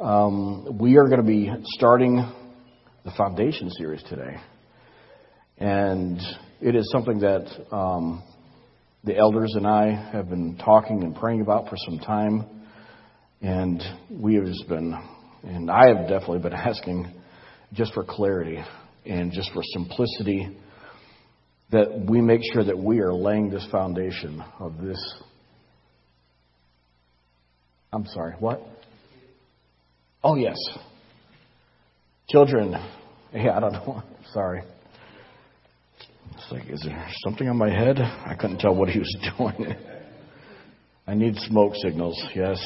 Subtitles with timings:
[0.00, 2.24] Um, we are going to be starting
[3.04, 4.36] the foundation series today.
[5.56, 6.20] And
[6.60, 8.22] it is something that um,
[9.02, 12.46] the elders and I have been talking and praying about for some time.
[13.42, 14.94] And we have just been,
[15.42, 17.12] and I have definitely been asking
[17.72, 18.62] just for clarity
[19.04, 20.56] and just for simplicity
[21.72, 25.14] that we make sure that we are laying this foundation of this.
[27.92, 28.77] I'm sorry, what?
[30.30, 30.58] Oh, yes.
[32.28, 32.72] Children.
[33.32, 34.02] Yeah, I don't know.
[34.34, 34.62] Sorry.
[36.34, 37.96] It's like, is there something on my head?
[37.98, 39.74] I couldn't tell what he was doing.
[41.06, 42.62] I need smoke signals, yes.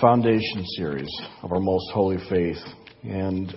[0.00, 1.10] Foundation series
[1.42, 2.56] of our most holy faith.
[3.02, 3.54] And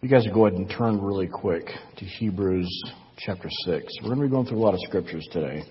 [0.00, 2.68] you guys go ahead and turn really quick to Hebrews
[3.18, 3.92] chapter 6.
[4.02, 5.64] We're going to be going through a lot of scriptures today.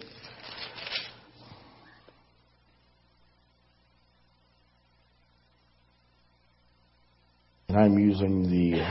[7.69, 8.81] And I'm using the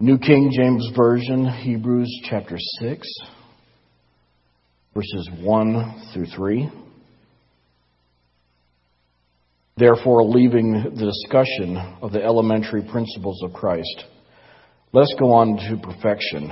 [0.00, 3.08] New King James Version, Hebrews chapter 6,
[4.94, 6.81] verses 1 through 3.
[9.76, 14.04] Therefore, leaving the discussion of the elementary principles of Christ,
[14.92, 16.50] let's go on to perfection.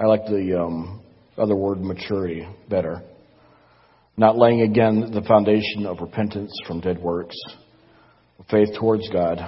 [0.00, 1.02] I like the um,
[1.36, 3.02] other word, maturity, better.
[4.16, 7.36] Not laying again the foundation of repentance from dead works,
[8.48, 9.38] faith towards God,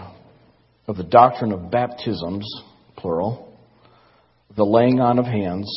[0.88, 2.44] of the doctrine of baptisms,
[2.97, 3.56] plural,
[4.56, 5.72] the laying on of hands,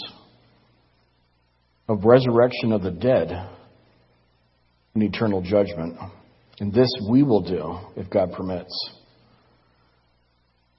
[1.88, 3.50] of resurrection of the dead,
[4.96, 5.98] and eternal judgment.
[6.60, 8.74] And this we will do if God permits.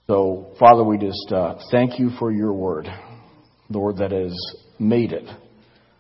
[0.07, 2.87] So, Father, we just uh, thank you for your word,
[3.71, 4.37] Lord, that has
[4.79, 5.25] made it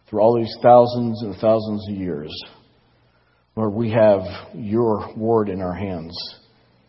[0.09, 2.31] through all these thousands and thousands of years.
[3.56, 4.21] Lord, we have
[4.54, 6.16] your word in our hands,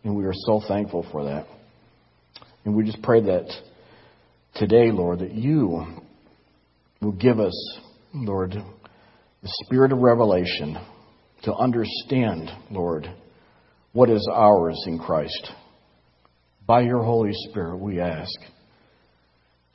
[0.03, 1.47] and we are so thankful for that.
[2.65, 3.49] And we just pray that
[4.55, 5.85] today, Lord, that you
[7.01, 7.79] will give us,
[8.13, 10.77] Lord, the spirit of revelation
[11.43, 13.07] to understand, Lord,
[13.93, 15.51] what is ours in Christ.
[16.67, 18.39] By your Holy Spirit, we ask.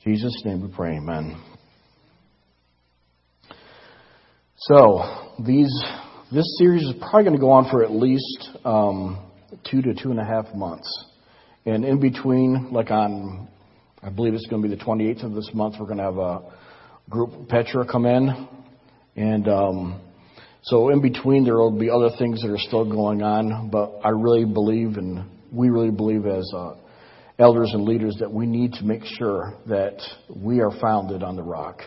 [0.04, 1.40] In Jesus' name we pray, amen.
[4.56, 5.02] So,
[5.44, 5.72] these,
[6.30, 9.24] this series is probably going to go on for at least um,
[9.70, 10.88] two to two and a half months.
[11.64, 13.48] And in between, like on,
[14.02, 16.18] I believe it's going to be the 28th of this month, we're going to have
[16.18, 16.42] a
[17.08, 18.48] group Petra come in.
[19.16, 20.00] And um,
[20.62, 24.10] so in between, there will be other things that are still going on, but I
[24.10, 26.74] really believe, and we really believe as uh,
[27.38, 29.98] elders and leaders, that we need to make sure that
[30.34, 31.80] we are founded on the rock.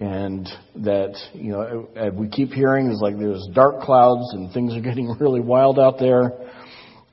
[0.00, 4.80] And that, you know, we keep hearing is like there's dark clouds and things are
[4.82, 6.32] getting really wild out there.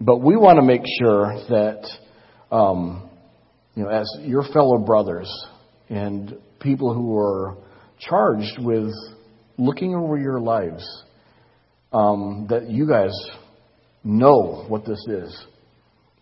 [0.02, 1.88] But we want to make sure that,
[2.52, 3.10] um,
[3.76, 5.32] you know, as your fellow brothers
[5.90, 7.58] and people who are
[8.00, 8.92] charged with
[9.58, 10.86] looking over your lives,
[11.94, 13.14] um, that you guys
[14.04, 15.46] know what this is,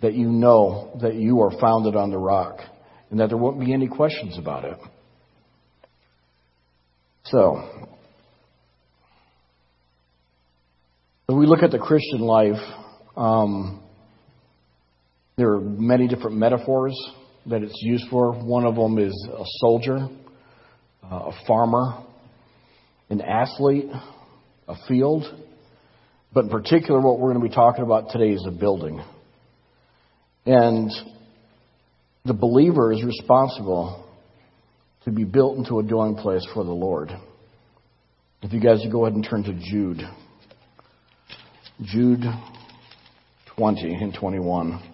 [0.01, 2.59] that you know that you are founded on the rock,
[3.09, 4.77] and that there won't be any questions about it.
[7.25, 7.89] So,
[11.25, 12.61] when we look at the Christian life,
[13.16, 13.81] um,
[15.38, 16.95] there are many different metaphors
[17.47, 18.33] that it's used for.
[18.33, 20.07] One of them is a soldier,
[21.03, 22.03] uh, a farmer,
[23.09, 23.90] an athlete,
[24.68, 25.24] a field,
[26.34, 29.03] but in particular, what we're going to be talking about today is a building.
[30.46, 30.91] And
[32.25, 34.09] the believer is responsible
[35.06, 37.12] to be built into a dwelling place for the Lord.
[38.41, 40.02] If you guys would go ahead and turn to Jude.
[41.81, 42.23] Jude
[43.56, 44.92] 20 and 21.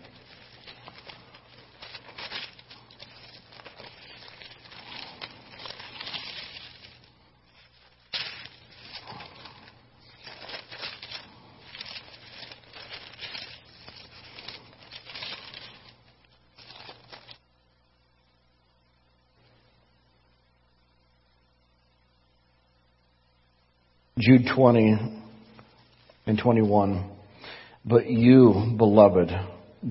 [24.19, 25.21] Jude 20
[26.25, 27.09] and 21.
[27.85, 29.29] But you, beloved,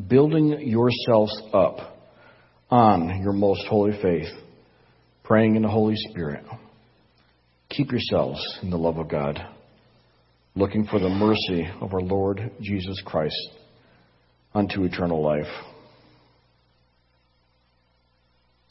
[0.07, 1.97] building yourselves up
[2.71, 4.29] on your most holy faith,
[5.25, 6.45] praying in the Holy Spirit,
[7.71, 9.41] keep yourselves in the love of God,
[10.55, 13.49] looking for the mercy of our Lord Jesus Christ
[14.55, 15.51] unto eternal life.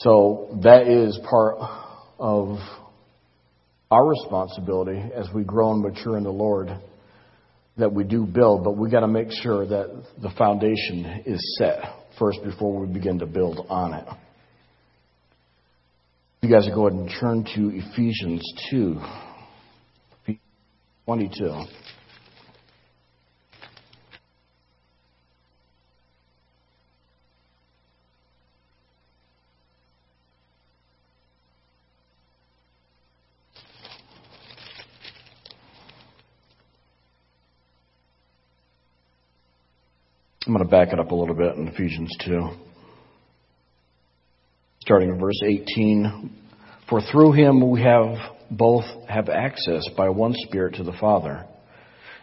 [0.02, 1.58] So that is part
[2.20, 2.60] of
[3.90, 6.70] our responsibility as we grow and mature in the Lord
[7.78, 11.78] that we do build, but we got to make sure that the foundation is set
[12.20, 14.06] first before we begin to build on it.
[16.42, 19.00] You guys go ahead and turn to Ephesians 2,
[21.06, 21.64] 22.
[40.48, 42.50] I'm going to back it up a little bit in Ephesians 2.
[44.80, 46.32] Starting in verse 18.
[46.90, 48.16] For through him we have
[48.50, 51.46] both have access by one Spirit to the Father.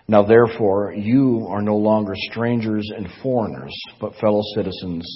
[0.09, 5.06] Now therefore, you are no longer strangers and foreigners, but fellow citizens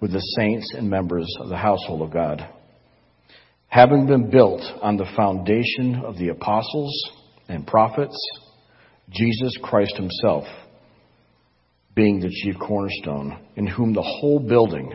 [0.00, 2.48] with the saints and members of the household of God.
[3.68, 7.10] Having been built on the foundation of the apostles
[7.50, 8.16] and prophets,
[9.10, 10.46] Jesus Christ himself,
[11.94, 14.92] being the chief cornerstone, in whom the whole building,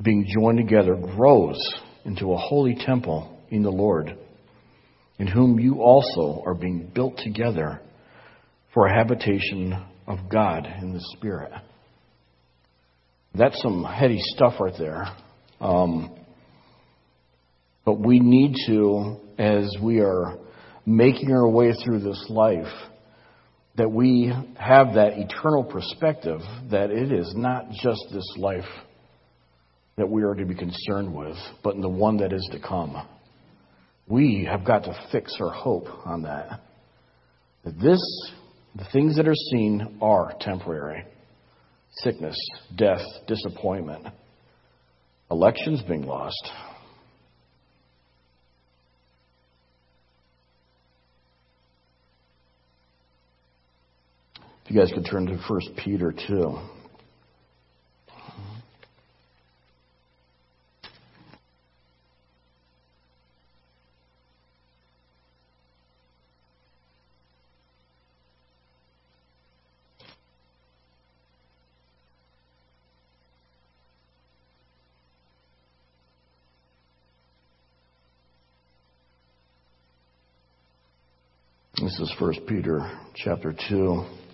[0.00, 1.58] being joined together, grows
[2.04, 4.16] into a holy temple in the Lord,
[5.18, 7.80] in whom you also are being built together
[8.72, 11.52] for a habitation of God in the Spirit.
[13.34, 15.06] That's some heady stuff right there.
[15.60, 16.14] Um,
[17.84, 20.38] but we need to, as we are
[20.86, 22.72] making our way through this life,
[23.78, 26.40] that we have that eternal perspective
[26.70, 28.68] that it is not just this life
[29.96, 33.06] that we are to be concerned with, but in the one that is to come.
[34.08, 36.60] We have got to fix our hope on that.
[37.64, 38.00] That this,
[38.74, 41.04] the things that are seen are temporary.
[42.02, 42.36] Sickness,
[42.76, 44.06] death, disappointment,
[45.30, 46.50] elections being lost,
[54.68, 56.58] If you guys could turn to 1 Peter 2.
[81.80, 84.27] This is 1 Peter chapter 2.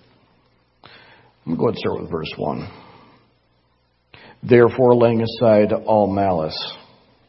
[1.45, 2.69] Going to go ahead and start with verse 1.
[4.45, 6.59] Therefore, laying aside all malice,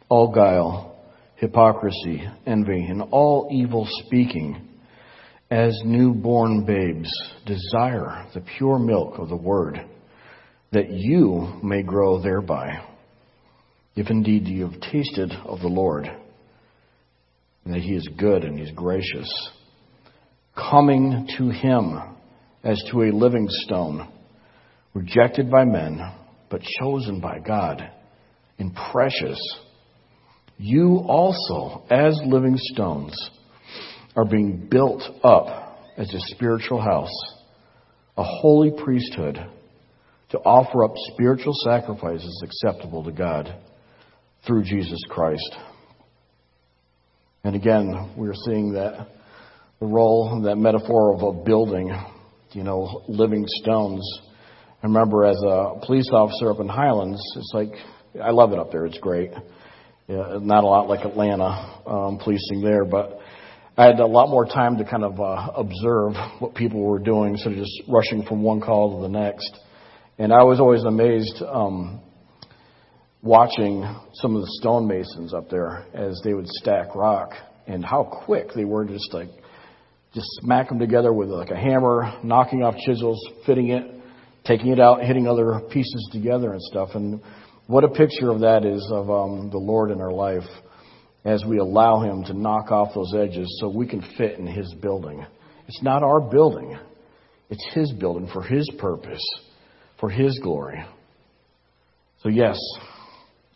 [0.08, 0.96] all guile,
[1.36, 4.70] hypocrisy, envy, and all evil speaking,
[5.52, 7.12] as newborn babes,
[7.46, 9.82] desire the pure milk of the word,
[10.72, 12.86] that you may grow thereby,
[13.98, 16.06] if indeed you have tasted of the Lord,
[17.66, 19.30] and that he is good and he is gracious,
[20.56, 22.15] coming to him
[22.66, 24.12] as to a living stone,
[24.96, 26.02] rejected by men,
[26.50, 27.90] but chosen by God,
[28.58, 29.40] and precious.
[30.58, 33.14] You also, as living stones,
[34.16, 37.14] are being built up as a spiritual house,
[38.18, 39.38] a holy priesthood,
[40.30, 43.54] to offer up spiritual sacrifices acceptable to God
[44.48, 45.56] through Jesus Christ.
[47.44, 49.08] And again, we're seeing that
[49.80, 51.94] the role, that metaphor of a building
[52.56, 54.02] you know, living stones.
[54.82, 57.74] I remember as a police officer up in Highlands, it's like,
[58.24, 58.86] I love it up there.
[58.86, 59.32] It's great.
[60.08, 63.20] Yeah, not a lot like Atlanta um, policing there, but
[63.78, 67.34] I had a lot more time to kind of uh, observe what people were doing
[67.34, 69.60] instead of just rushing from one call to the next.
[70.18, 72.00] And I was always amazed um,
[73.22, 73.84] watching
[74.14, 77.32] some of the stonemasons up there as they would stack rock
[77.68, 79.30] and how quick they were just like
[80.16, 83.84] just smack them together with like a hammer, knocking off chisels, fitting it,
[84.46, 86.90] taking it out, hitting other pieces together and stuff.
[86.94, 87.22] And
[87.68, 90.48] what a picture of that is of um, the Lord in our life
[91.26, 94.74] as we allow Him to knock off those edges so we can fit in His
[94.82, 95.26] building.
[95.68, 96.78] It's not our building,
[97.50, 99.24] it's His building for His purpose,
[100.00, 100.82] for His glory.
[102.24, 102.58] So, yes,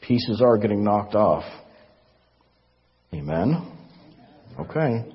[0.02, 1.46] pieces are getting knocked off.
[3.14, 3.78] Amen.
[4.60, 5.06] Okay.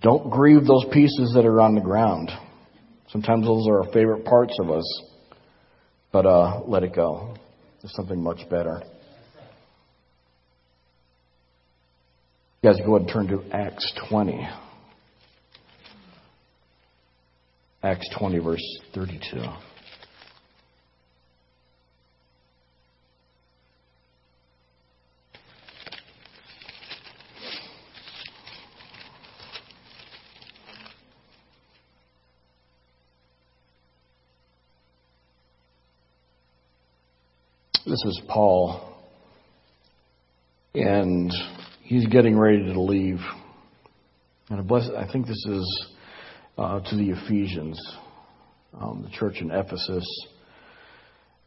[0.00, 2.30] Don't grieve those pieces that are on the ground.
[3.08, 5.02] Sometimes those are our favorite parts of us.
[6.12, 7.34] But uh, let it go.
[7.82, 8.82] There's something much better.
[12.62, 14.48] You guys go ahead and turn to Acts 20.
[17.82, 19.38] Acts 20, verse 32.
[37.88, 38.82] This is Paul,
[40.74, 41.32] and
[41.84, 43.18] he's getting ready to leave.
[44.50, 45.86] And bless, I think this is
[46.58, 47.80] uh, to the Ephesians,
[48.78, 50.04] um, the church in Ephesus.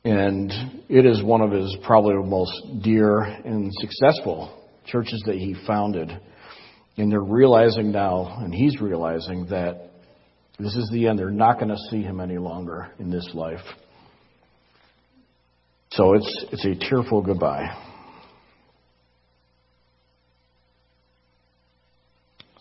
[0.04, 0.52] And
[0.90, 6.10] it is one of his probably most dear and successful churches that he founded.
[6.98, 9.92] And they're realizing now, and he's realizing that
[10.58, 11.20] this is the end.
[11.20, 13.62] They're not going to see him any longer in this life.
[16.02, 17.78] So it's, it's a tearful goodbye.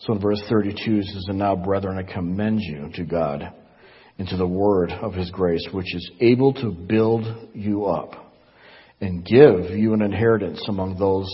[0.01, 3.51] So in verse 32 it says, And now, brethren, I commend you to God
[4.19, 8.31] and to the word of his grace, which is able to build you up
[8.99, 11.27] and give you an inheritance among those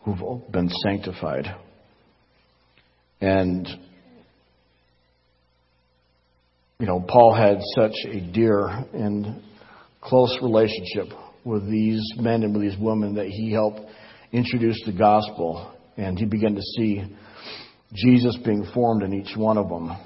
[0.00, 1.46] who've been sanctified.
[3.20, 3.68] And,
[6.80, 9.44] you know, Paul had such a dear and
[10.00, 13.80] close relationship with these men and with these women that he helped
[14.32, 15.72] introduce the gospel.
[15.96, 17.04] And he began to see
[17.94, 19.96] Jesus being formed in each one of them.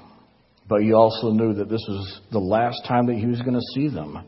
[0.69, 3.73] But he also knew that this was the last time that he was going to
[3.73, 4.23] see them.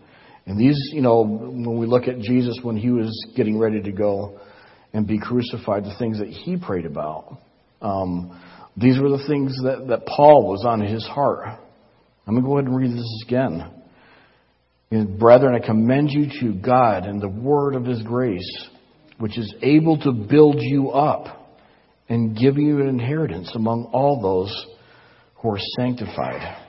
[0.45, 3.91] And these, you know, when we look at Jesus when he was getting ready to
[3.91, 4.39] go
[4.91, 7.37] and be crucified, the things that he prayed about,
[7.81, 8.41] um,
[8.75, 11.59] these were the things that, that Paul was on his heart.
[12.25, 13.82] I'm going to go ahead and read this again.
[14.93, 18.67] And brethren, I commend you to God and the word of his grace,
[19.17, 21.57] which is able to build you up
[22.09, 24.65] and give you an inheritance among all those
[25.37, 26.59] who are sanctified.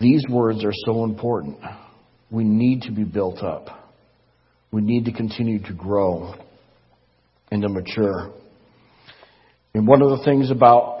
[0.00, 1.58] These words are so important.
[2.28, 3.92] We need to be built up.
[4.72, 6.34] We need to continue to grow
[7.52, 8.32] and to mature.
[9.72, 10.99] And one of the things about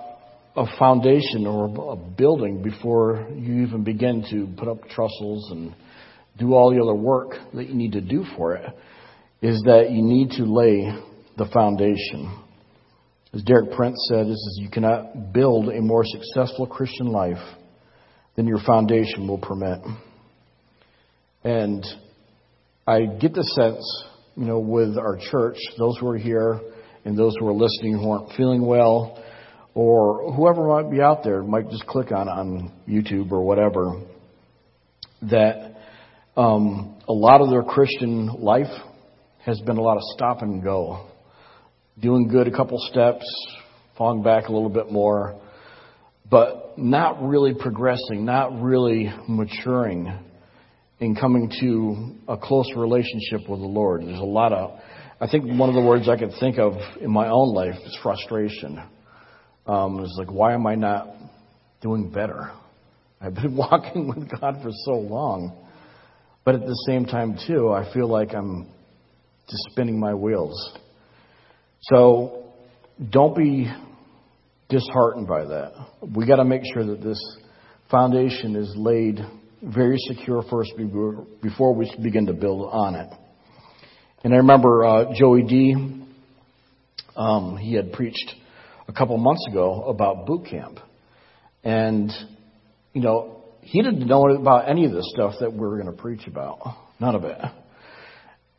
[0.56, 5.74] a foundation or a building before you even begin to put up trestles and
[6.38, 8.64] do all the other work that you need to do for it
[9.42, 10.92] is that you need to lay
[11.38, 12.36] the foundation.
[13.32, 17.38] As Derek Prince said, this is you cannot build a more successful Christian life
[18.36, 19.78] than your foundation will permit.
[21.44, 21.84] And
[22.86, 24.04] I get the sense,
[24.36, 26.60] you know, with our church, those who are here
[27.04, 29.19] and those who are listening who aren't feeling well,
[29.74, 34.02] or whoever might be out there might just click on on YouTube or whatever,
[35.22, 35.76] that
[36.36, 38.70] um, a lot of their Christian life
[39.44, 41.06] has been a lot of stop and go,
[42.00, 43.24] doing good a couple steps,
[43.96, 45.40] falling back a little bit more,
[46.30, 50.12] but not really progressing, not really maturing
[51.00, 54.02] in coming to a close relationship with the Lord.
[54.02, 54.78] There's a lot of,
[55.20, 57.98] I think one of the words I could think of in my own life is
[58.02, 58.80] frustration
[59.66, 61.08] um, it's like, why am I not
[61.80, 62.52] doing better?
[63.20, 65.66] I've been walking with God for so long.
[66.44, 68.66] But at the same time, too, I feel like I'm
[69.48, 70.78] just spinning my wheels.
[71.82, 72.44] So
[73.10, 73.70] don't be
[74.68, 75.72] disheartened by that.
[76.16, 77.20] We got to make sure that this
[77.90, 79.20] foundation is laid
[79.62, 80.72] very secure first
[81.42, 83.10] before we begin to build on it.
[84.22, 85.96] And I remember uh, Joey D.
[87.16, 88.34] Um, he had preached
[88.90, 90.80] a couple months ago about boot camp.
[91.62, 92.10] And,
[92.92, 96.02] you know, he didn't know about any of the stuff that we are going to
[96.02, 96.58] preach about.
[96.98, 97.38] None of it.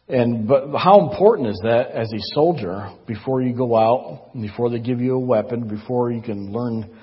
[0.07, 4.79] And, but how important is that as a soldier before you go out, before they
[4.79, 6.97] give you a weapon, before you can learn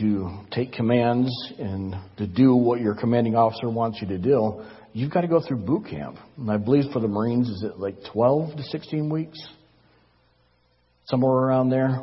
[0.00, 5.12] to take commands and to do what your commanding officer wants you to do, you've
[5.12, 6.16] got to go through boot camp.
[6.36, 9.38] And I believe for the Marines, is it like 12 to 16 weeks?
[11.06, 12.00] Somewhere around there.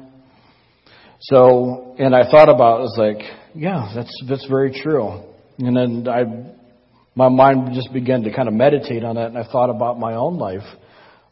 [1.27, 3.23] So, and I thought about it, I was like,
[3.55, 5.23] yeah, that's, that's very true.
[5.57, 6.25] And then I,
[7.15, 10.15] my mind just began to kind of meditate on that, and I thought about my
[10.15, 10.65] own life,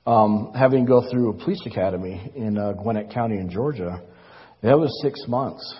[0.07, 4.01] um, having go through a police academy in uh, Gwinnett County in Georgia.
[4.63, 5.75] That was six months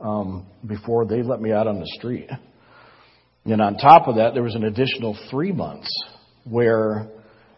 [0.00, 2.30] um, before they let me out on the street.
[3.44, 5.90] And on top of that, there was an additional three months
[6.44, 7.08] where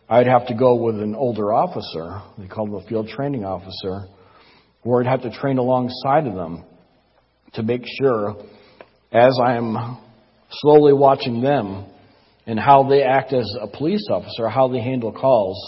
[0.08, 2.22] I'd have to go with an older officer.
[2.38, 4.08] They called him a field training officer
[4.82, 6.64] where I'd have to train alongside of them
[7.54, 8.36] to make sure
[9.12, 9.98] as I am
[10.50, 11.86] slowly watching them
[12.46, 15.58] and how they act as a police officer, how they handle calls,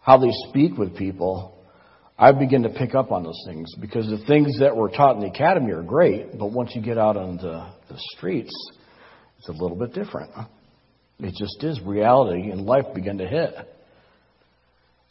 [0.00, 1.58] how they speak with people,
[2.18, 5.22] I begin to pick up on those things because the things that were taught in
[5.22, 8.52] the academy are great, but once you get out on the, the streets,
[9.38, 10.30] it's a little bit different.
[11.18, 11.80] It just is.
[11.84, 13.54] Reality and life begin to hit.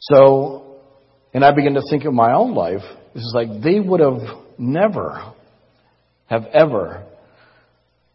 [0.00, 0.71] So,
[1.34, 2.82] and I begin to think of my own life.
[3.14, 4.20] This is like they would have
[4.58, 5.32] never,
[6.26, 7.04] have ever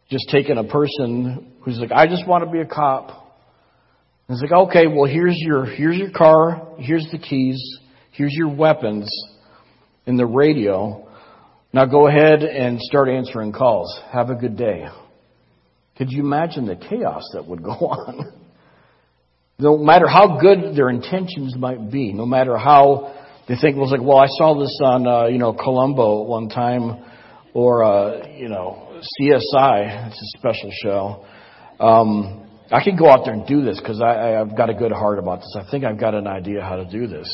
[0.09, 3.09] just taken a person who's like, I just want to be a cop.
[4.27, 7.61] And it's like, okay, well here's your, here's your car, here's the keys,
[8.11, 9.11] here's your weapons
[10.05, 11.07] and the radio.
[11.73, 13.99] Now go ahead and start answering calls.
[14.11, 14.87] Have a good day.
[15.97, 18.36] Could you imagine the chaos that would go on?
[19.59, 23.13] No matter how good their intentions might be, no matter how
[23.47, 27.03] they think was like, well, I saw this on, uh, you know, Columbo one time,
[27.53, 30.07] or, uh, you know, CSI.
[30.09, 31.25] It's a special show.
[31.79, 35.17] Um, I can go out there and do this because I've got a good heart
[35.17, 35.55] about this.
[35.57, 37.33] I think I've got an idea how to do this.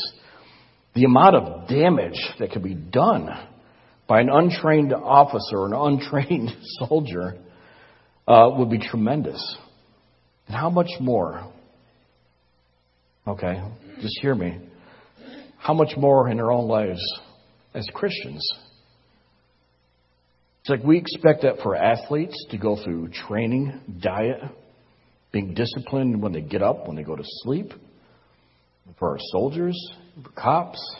[0.94, 3.28] The amount of damage that could be done
[4.06, 7.36] by an untrained officer or an untrained soldier
[8.26, 9.58] uh, would be tremendous.
[10.46, 11.52] And how much more?
[13.26, 13.62] Okay,
[14.02, 14.58] just hear me.
[15.56, 17.00] How much more in our own lives
[17.72, 18.46] as Christians?
[20.60, 24.40] It's like we expect that for athletes to go through training, diet,
[25.32, 27.72] being disciplined when they get up, when they go to sleep.
[28.98, 29.78] For our soldiers,
[30.22, 30.96] for cops,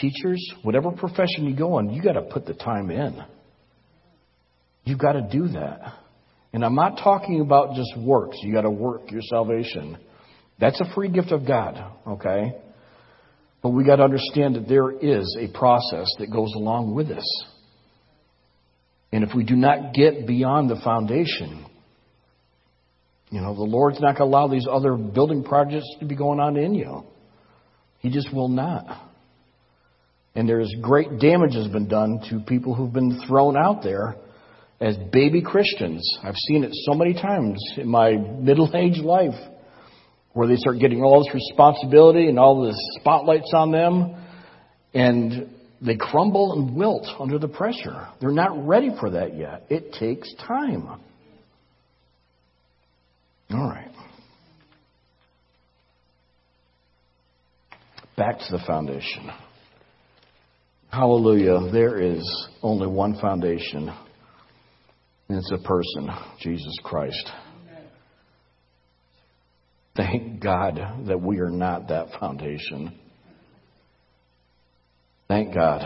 [0.00, 3.22] teachers, whatever profession you go on, you got to put the time in.
[4.84, 5.94] You've got to do that.
[6.54, 8.38] And I'm not talking about just works.
[8.40, 9.98] You got to work your salvation.
[10.60, 12.54] That's a free gift of God, okay?
[13.62, 17.24] But we got to understand that there is a process that goes along with this.
[19.10, 21.64] And if we do not get beyond the foundation,
[23.30, 26.40] you know, the Lord's not going to allow these other building projects to be going
[26.40, 27.04] on in you.
[28.00, 28.86] He just will not.
[30.34, 34.16] And there's great damage has been done to people who've been thrown out there
[34.80, 36.06] as baby Christians.
[36.22, 39.34] I've seen it so many times in my middle aged life
[40.34, 44.16] where they start getting all this responsibility and all this spotlights on them
[44.92, 45.48] and
[45.80, 48.08] they crumble and wilt under the pressure.
[48.20, 49.66] They're not ready for that yet.
[49.68, 50.86] It takes time.
[53.50, 53.90] All right.
[58.16, 59.28] Back to the foundation.
[60.90, 61.72] Hallelujah.
[61.72, 63.92] There is only one foundation,
[65.28, 66.08] and it's a person,
[66.40, 67.30] Jesus Christ.
[69.96, 72.98] Thank God that we are not that foundation.
[75.28, 75.82] Thank God.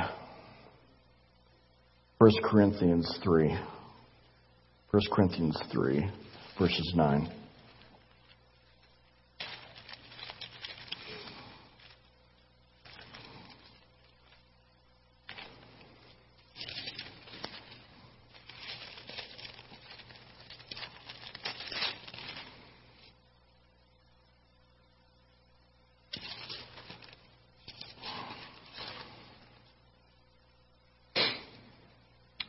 [2.18, 3.56] 1 Corinthians 3.
[4.90, 6.10] 1 Corinthians 3,
[6.58, 7.30] verses 9.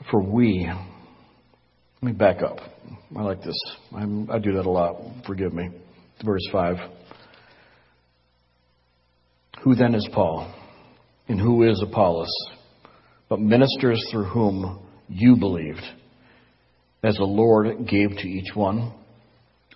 [0.09, 2.59] For we, let me back up.
[3.17, 3.59] I like this.
[3.91, 5.01] I'm, i do that a lot.
[5.25, 5.69] Forgive me.
[6.23, 6.75] Verse 5.
[9.63, 10.53] Who then is Paul?
[11.27, 12.31] And who is Apollos?
[13.29, 15.83] But ministers through whom you believed,
[17.03, 18.93] as the Lord gave to each one.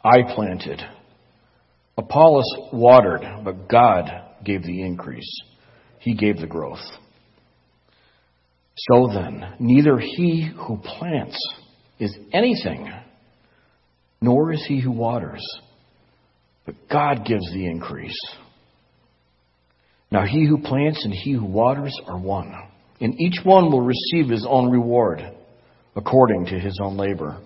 [0.03, 0.81] I planted.
[1.97, 4.11] Apollos watered, but God
[4.43, 5.41] gave the increase.
[5.99, 6.83] He gave the growth.
[8.75, 11.37] So then, neither he who plants
[12.03, 12.91] is anything,
[14.21, 15.43] nor is he who waters,
[16.65, 18.19] but God gives the increase.
[20.11, 22.53] Now he who plants and he who waters are one,
[23.01, 25.21] and each one will receive his own reward
[25.95, 27.39] according to his own labor.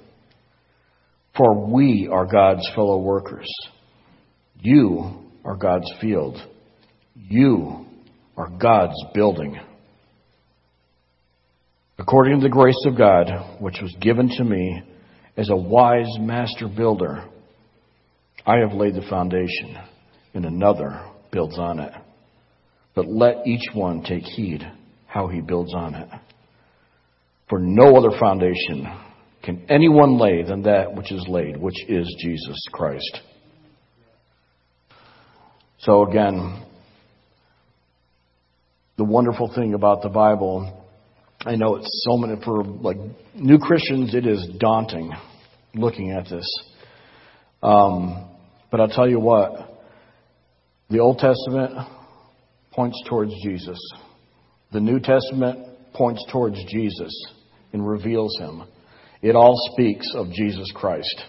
[1.36, 3.48] For we are God's fellow workers.
[4.60, 6.38] You are God's field.
[7.15, 7.86] You
[8.36, 9.60] are God's building.
[12.00, 14.84] According to the grace of God, which was given to me
[15.36, 17.24] as a wise master builder,
[18.46, 19.76] I have laid the foundation,
[20.34, 21.92] and another builds on it.
[22.94, 24.64] But let each one take heed
[25.08, 26.10] how he builds on it.
[27.50, 28.88] For no other foundation
[29.44, 33.22] can anyone lay than that which is laid, which is Jesus Christ.
[35.80, 36.64] So again,
[38.98, 40.77] the wonderful thing about the Bible
[41.48, 42.98] I know it's so many for like
[43.34, 44.14] new Christians.
[44.14, 45.14] It is daunting
[45.74, 46.46] looking at this.
[47.64, 48.30] Um,
[48.70, 49.86] but I'll tell you what,
[50.90, 51.88] the Old Testament,
[52.74, 53.80] points towards Jesus.
[54.74, 57.14] The New Testament points towards Jesus
[57.72, 58.64] and reveals him.
[59.22, 61.24] It all speaks of Jesus Christ.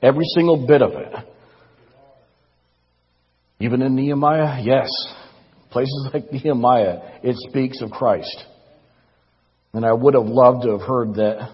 [0.00, 1.12] Every single bit of it.
[3.60, 4.88] Even in Nehemiah, yes.
[5.70, 8.46] Places like Nehemiah, it speaks of Christ.
[9.74, 11.50] And I would have loved to have heard that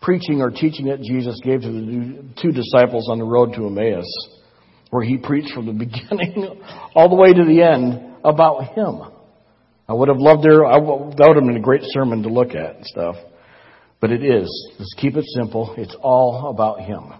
[0.00, 4.06] preaching or teaching that Jesus gave to the two disciples on the road to Emmaus,
[4.90, 6.62] where he preached from the beginning
[6.94, 9.02] all the way to the end about him.
[9.88, 12.76] I would have loved there, that would have been a great sermon to look at
[12.76, 13.16] and stuff.
[14.00, 14.48] But it is.
[14.78, 15.74] Let's keep it simple.
[15.76, 17.12] It's all about him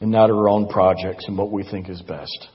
[0.00, 2.48] and not our own projects and what we think is best.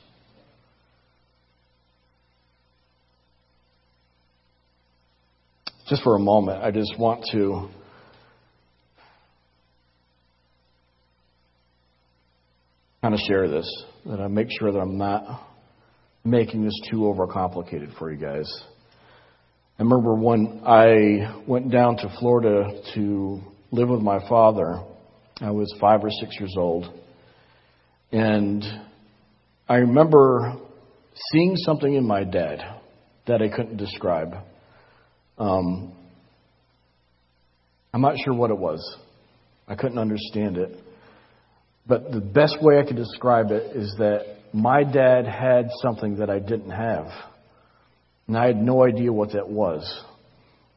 [5.88, 7.70] Just for a moment, I just want to
[13.04, 13.70] kind of share this,
[14.08, 15.48] that I make sure that I'm not
[16.24, 18.52] making this too overcomplicated for you guys.
[19.78, 24.82] I remember when I went down to Florida to live with my father,
[25.40, 26.92] I was five or six years old.
[28.12, 28.64] And
[29.70, 30.56] I remember
[31.32, 32.60] seeing something in my dad
[33.28, 34.34] that I couldn't describe.
[35.38, 35.94] Um,
[37.94, 38.98] I'm not sure what it was.
[39.68, 40.80] I couldn't understand it.
[41.88, 46.30] But the best way I could describe it is that my dad had something that
[46.30, 47.08] I didn't have.
[48.28, 50.04] And I had no idea what that was.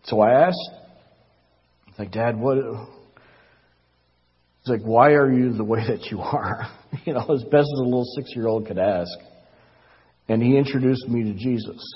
[0.05, 0.71] So I asked,
[1.99, 2.57] like, Dad, what?
[4.61, 6.69] He's like, why are you the way that you are?
[7.05, 9.13] You know, as best as a little six year old could ask.
[10.27, 11.95] And he introduced me to Jesus.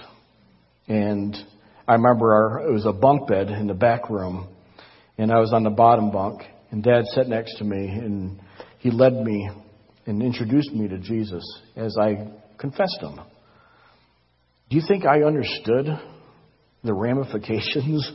[0.86, 1.34] And
[1.86, 4.48] I remember our, it was a bunk bed in the back room,
[5.18, 8.40] and I was on the bottom bunk, and Dad sat next to me, and
[8.78, 9.50] he led me
[10.06, 11.42] and introduced me to Jesus
[11.76, 13.20] as I confessed him.
[14.70, 15.86] Do you think I understood
[16.84, 18.10] the ramifications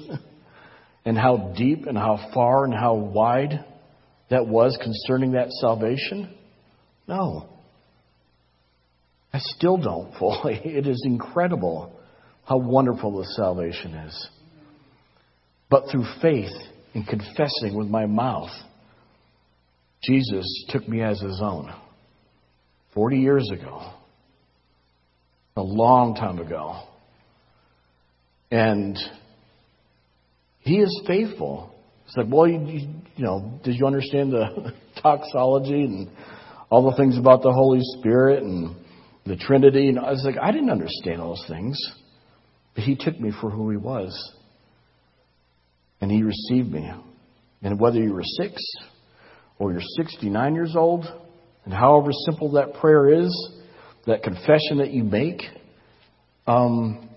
[1.06, 3.63] and how deep and how far and how wide
[4.30, 6.36] that was concerning that salvation?
[7.08, 7.49] No.
[9.34, 10.56] I still don't fully.
[10.63, 11.97] It is incredible
[12.48, 14.30] how wonderful this salvation is.
[15.70, 16.54] But through faith
[16.94, 18.50] and confessing with my mouth,
[20.02, 21.74] Jesus took me as his own
[22.94, 23.92] 40 years ago,
[25.58, 26.84] a long time ago.
[28.50, 28.98] And
[30.60, 31.76] he is faithful.
[32.06, 32.60] It's like, well, you,
[33.18, 36.10] you, know, did you understand the doxology and
[36.70, 38.74] all the things about the Holy Spirit and
[39.26, 39.90] the Trinity?
[39.90, 41.78] And I was like, I didn't understand all those things.
[42.78, 44.16] But he took me for who he was.
[46.00, 46.88] And he received me.
[47.63, 48.62] And whether you were six
[49.58, 51.04] or you're 69 years old,
[51.66, 53.52] and however simple that prayer is,
[54.06, 55.42] that confession that you make,
[56.46, 57.10] um,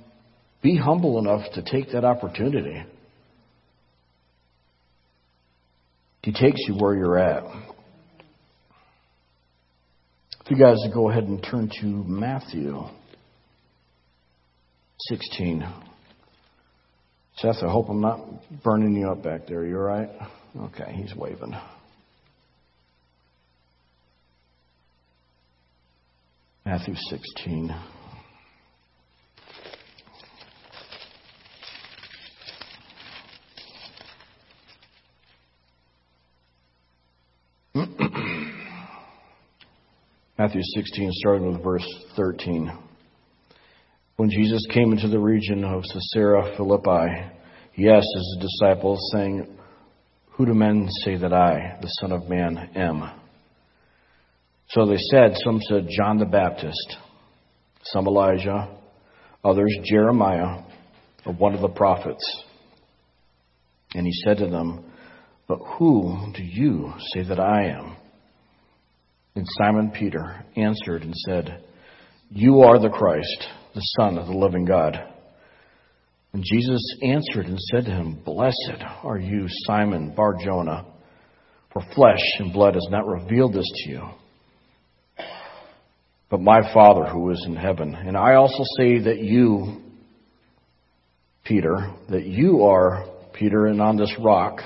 [0.63, 2.83] be humble enough to take that opportunity.
[6.23, 7.45] He takes you where you're at.
[10.43, 12.83] If you guys go ahead and turn to Matthew
[15.09, 15.67] 16.
[17.37, 18.21] Seth, I hope I'm not
[18.63, 19.65] burning you up back there.
[19.65, 20.11] You all right?
[20.57, 21.57] Okay, he's waving.
[26.67, 27.75] Matthew 16.
[40.39, 41.87] Matthew 16, starting with verse
[42.17, 42.90] 13.
[44.21, 47.09] When Jesus came into the region of Caesarea Philippi,
[47.73, 49.47] he asked his disciples, saying,
[50.33, 53.19] Who do men say that I, the Son of Man, am?
[54.69, 56.99] So they said, Some said John the Baptist,
[57.85, 58.69] some Elijah,
[59.43, 60.65] others Jeremiah,
[61.25, 62.45] or one of the prophets.
[63.95, 64.85] And he said to them,
[65.49, 67.97] But who do you say that I am?
[69.35, 71.65] And Simon Peter answered and said,
[72.29, 74.99] You are the Christ the Son of the living God.
[76.33, 80.87] And Jesus answered and said to him, Blessed are you, Simon Bar Jonah,
[81.73, 84.03] for flesh and blood has not revealed this to you,
[86.31, 87.95] but my Father who is in heaven.
[87.95, 89.83] And I also say that you,
[91.45, 94.61] Peter, that you are Peter, and on this rock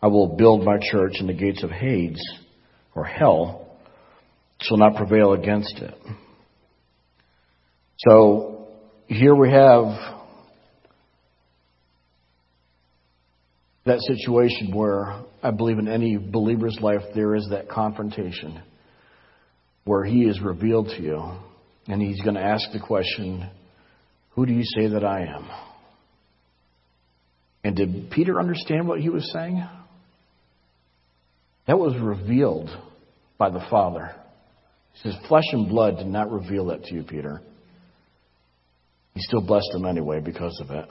[0.00, 2.22] I will build my church, and the gates of Hades,
[2.94, 3.66] or hell,
[4.60, 5.94] shall not prevail against it.
[8.06, 8.68] So
[9.08, 9.86] here we have
[13.86, 18.62] that situation where I believe in any believer's life there is that confrontation
[19.84, 21.32] where he is revealed to you
[21.88, 23.50] and he's going to ask the question,
[24.30, 25.48] Who do you say that I am?
[27.64, 29.66] And did Peter understand what he was saying?
[31.66, 32.70] That was revealed
[33.38, 34.14] by the Father.
[34.92, 37.42] He says, Flesh and blood did not reveal that to you, Peter.
[39.18, 40.88] He still blessed him anyway because of it.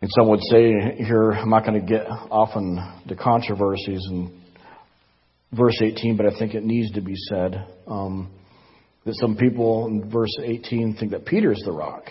[0.00, 4.40] And some would say here, I'm not going to get off on the controversies in
[5.52, 8.30] verse 18, but I think it needs to be said um,
[9.06, 12.04] that some people in verse 18 think that Peter is the rock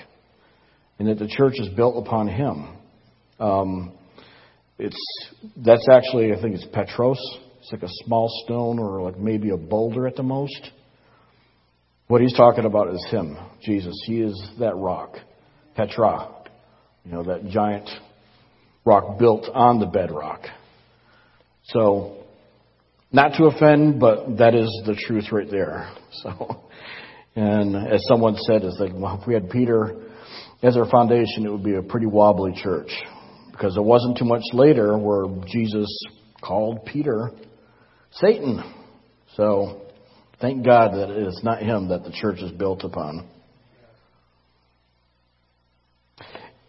[1.00, 2.68] and that the church is built upon him.
[3.40, 3.94] Um,
[4.80, 5.32] it's
[5.66, 7.20] that's actually I think it's Petros.
[7.62, 10.72] It's like a small stone or like maybe a boulder at the most.
[12.08, 13.94] What he's talking about is him, Jesus.
[14.06, 15.18] He is that rock,
[15.76, 16.34] Petra.
[17.04, 17.90] You know that giant
[18.86, 20.42] rock built on the bedrock.
[21.66, 22.24] So,
[23.12, 25.92] not to offend, but that is the truth right there.
[26.24, 26.64] So,
[27.36, 30.02] and as someone said, it's like well, if we had Peter
[30.64, 32.90] as our foundation, it would be a pretty wobbly church
[33.52, 35.88] because it wasn't too much later where Jesus
[36.42, 37.32] called Peter
[38.12, 38.64] Satan.
[39.36, 39.87] So
[40.40, 43.28] thank God that it is not him that the church is built upon.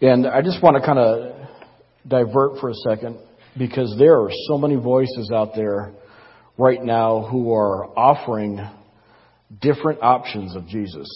[0.00, 1.48] And I just want to kind of
[2.06, 3.18] divert for a second
[3.58, 5.92] because there are so many voices out there
[6.56, 8.60] right now who are offering
[9.60, 11.08] different options of Jesus.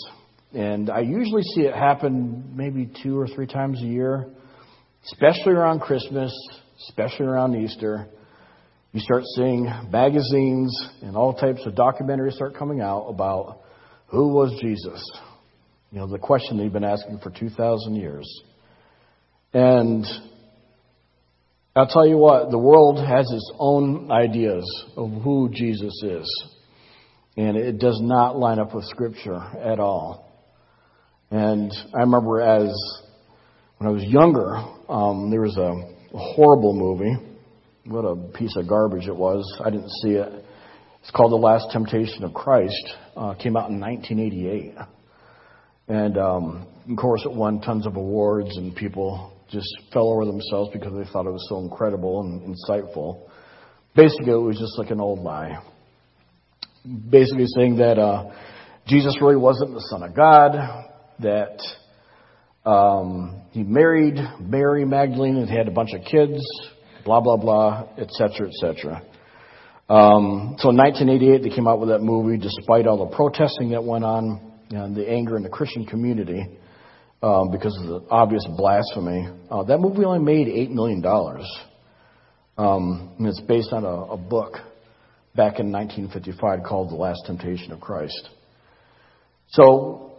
[0.53, 4.27] And I usually see it happen maybe two or three times a year,
[5.05, 6.33] especially around Christmas,
[6.89, 8.09] especially around Easter.
[8.93, 13.63] You start seeing magazines and all types of documentaries start coming out about
[14.09, 15.03] who was Jesus?
[15.91, 18.29] You know, the question they've been asking for 2,000 years.
[19.55, 20.05] And
[21.75, 26.47] I'll tell you what, the world has its own ideas of who Jesus is.
[27.39, 30.31] And it does not line up with Scripture at all.
[31.31, 32.75] And I remember as
[33.79, 34.57] when I was younger,
[34.91, 37.32] um, there was a, a horrible movie.
[37.85, 39.61] What a piece of garbage it was.
[39.65, 40.45] I didn't see it.
[41.01, 42.95] It's called The Last Temptation of Christ.
[43.17, 44.75] Uh, came out in 1988.
[45.89, 50.71] And um, of course, it won tons of awards, and people just fell over themselves
[50.73, 53.29] because they thought it was so incredible and insightful.
[53.97, 55.61] Basically, it was just like an old lie.
[57.11, 58.31] Basically, saying that uh,
[58.87, 60.53] Jesus really wasn't the Son of God,
[61.19, 61.61] that
[62.65, 66.41] um, he married Mary Magdalene and had a bunch of kids,
[67.05, 69.03] blah, blah, blah, etc., etc.
[69.89, 73.85] Um, so in 1988, they came out with that movie despite all the protesting that
[73.85, 76.47] went on and the anger in the Christian community
[77.23, 79.29] um, because of the obvious blasphemy.
[79.51, 81.05] Uh, that movie only made $8 million.
[82.57, 84.55] Um, and it's based on a, a book
[85.35, 88.29] back in 1955 called The Last Temptation of Christ.
[89.49, 90.13] So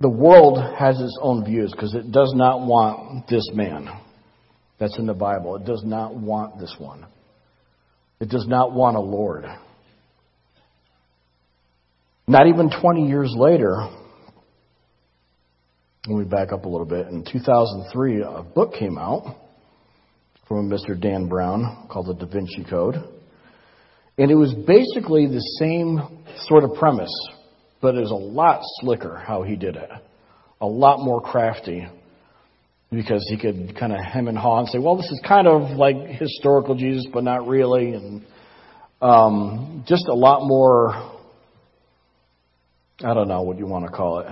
[0.00, 3.88] the world has its own views because it does not want this man
[4.82, 5.56] that's in the Bible.
[5.56, 7.06] It does not want this one.
[8.20, 9.44] It does not want a Lord.
[12.26, 13.76] Not even 20 years later,
[16.06, 19.36] let me back up a little bit, in 2003, a book came out
[20.48, 21.00] from Mr.
[21.00, 22.96] Dan Brown called The Da Vinci Code.
[24.18, 27.12] And it was basically the same sort of premise
[27.82, 29.90] but it was a lot slicker how he did it.
[30.60, 31.84] A lot more crafty
[32.92, 35.76] because he could kind of hem and haw and say, well, this is kind of
[35.76, 37.94] like historical Jesus, but not really.
[37.94, 38.24] And
[39.00, 40.94] um, just a lot more,
[43.00, 44.26] I don't know what you want to call it.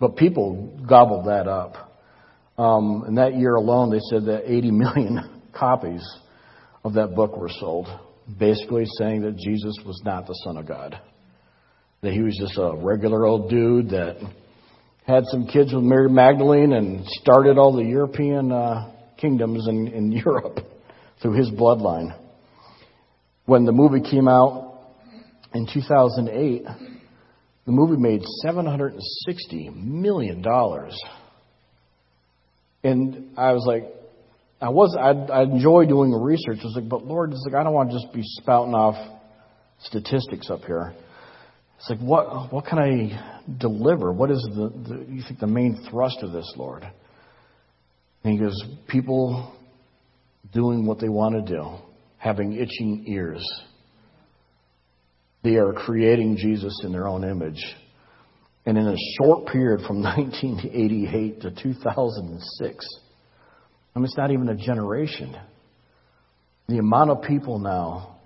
[0.00, 1.92] But people gobbled that up.
[2.58, 6.06] Um, in that year alone, they said that 80 million copies
[6.82, 7.88] of that book were sold,
[8.38, 10.98] basically saying that Jesus was not the Son of God
[12.02, 14.16] that he was just a regular old dude that
[15.06, 20.12] had some kids with Mary Magdalene and started all the European uh, kingdoms in, in
[20.26, 20.58] Europe
[21.22, 22.16] through his bloodline.
[23.44, 24.80] When the movie came out
[25.54, 26.64] in 2008,
[27.66, 30.44] the movie made $760 million.
[32.82, 33.84] And I was like,
[34.60, 36.58] I was, I, I enjoy doing research.
[36.62, 38.96] I was like, but Lord, it's like, I don't want to just be spouting off
[39.80, 40.94] statistics up here.
[41.78, 44.12] It's like, what, what can I deliver?
[44.12, 46.90] What is the, the, you think the main thrust of this, Lord?
[48.24, 49.52] And he goes, people
[50.52, 51.64] doing what they want to do,
[52.18, 53.46] having itching ears.
[55.44, 57.62] They are creating Jesus in their own image.
[58.64, 62.88] And in a short period from 1988 to 2006,
[63.94, 65.36] I mean, it's not even a generation.
[66.68, 68.16] The amount of people now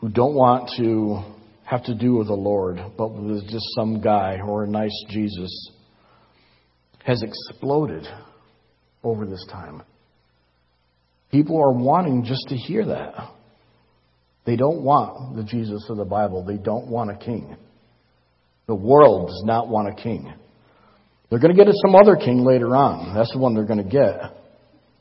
[0.00, 1.33] who don't want to
[1.74, 5.70] have to do with the Lord, but with just some guy or a nice Jesus,
[7.04, 8.06] has exploded
[9.02, 9.82] over this time.
[11.32, 13.14] People are wanting just to hear that.
[14.46, 16.44] They don't want the Jesus of the Bible.
[16.44, 17.56] They don't want a king.
[18.66, 20.32] The world does not want a king.
[21.28, 23.16] They're going to get some other king later on.
[23.16, 24.32] That's the one they're going to get.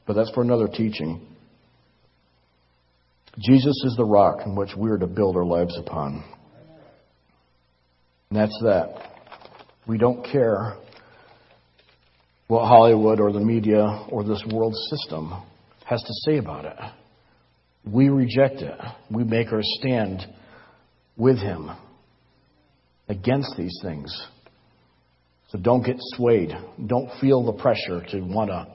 [0.07, 1.27] But that's for another teaching.
[3.38, 6.23] Jesus is the rock in which we are to build our lives upon.
[8.33, 8.95] And that's that.
[9.85, 10.75] We don't care
[12.47, 15.31] what Hollywood or the media or this world system
[15.85, 16.75] has to say about it.
[17.85, 18.75] We reject it.
[19.11, 20.25] We make our stand
[21.15, 21.69] with Him
[23.07, 24.11] against these things.
[25.49, 26.53] So don't get swayed.
[26.87, 28.65] Don't feel the pressure to want to,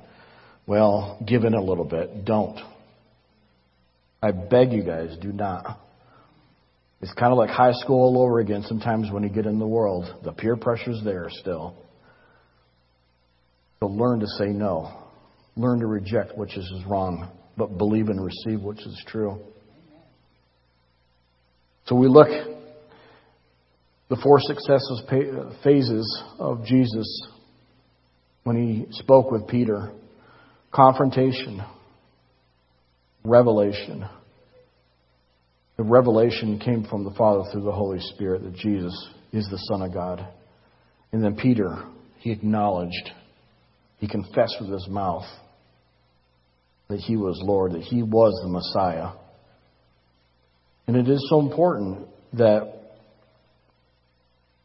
[0.69, 2.25] well, give in a little bit.
[2.25, 2.61] Don't.
[4.23, 5.81] I beg you guys, do not.
[7.01, 9.67] It's kind of like high school all over again sometimes when you get in the
[9.67, 10.07] world.
[10.25, 11.77] The peer pressure's there still.
[13.81, 15.05] So learn to say no.
[15.57, 19.41] Learn to reject which is wrong, but believe and receive which is true.
[21.87, 22.29] So we look
[24.09, 27.29] the four successive phases of Jesus
[28.45, 29.93] when he spoke with Peter
[30.73, 31.63] confrontation,
[33.25, 34.09] revelation.
[35.79, 38.93] The revelation came from the Father through the Holy Spirit that Jesus
[39.33, 40.27] is the Son of God.
[41.13, 41.85] And then Peter,
[42.19, 43.11] he acknowledged,
[43.99, 45.25] he confessed with his mouth
[46.89, 49.13] that he was Lord, that he was the Messiah.
[50.87, 52.79] And it is so important that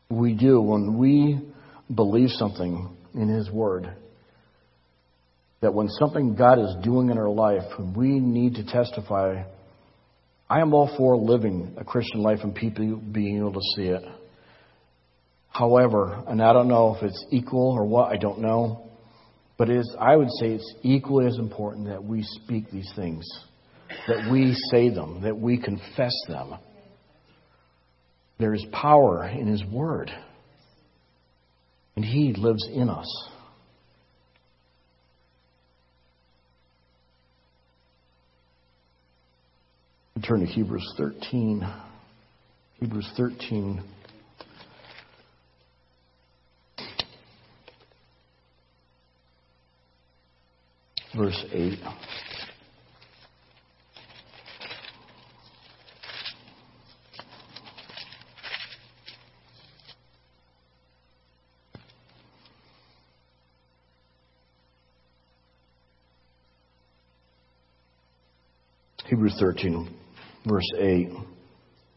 [0.10, 1.39] we do when we
[1.93, 3.93] believe something in His Word.
[5.62, 7.63] That when something God is doing in our life,
[7.95, 9.43] we need to testify.
[10.54, 14.04] I am all for living a Christian life and people being able to see it.
[15.50, 18.88] However, and I don't know if it's equal or what, I don't know,
[19.58, 23.26] but it is, I would say it's equally as important that we speak these things,
[24.08, 26.54] that we say them, that we confess them.
[28.38, 30.12] There is power in His Word.
[31.96, 33.08] And He lives in us.
[40.28, 41.68] Turn to Hebrews 13.
[42.80, 43.84] Hebrews 13.
[51.14, 51.80] Verse 8.
[69.06, 70.03] Hebrews 13,
[70.47, 71.10] verse 8.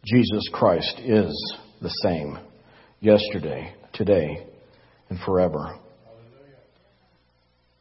[0.05, 2.39] Jesus Christ is the same
[3.01, 4.47] yesterday, today,
[5.09, 5.79] and forever.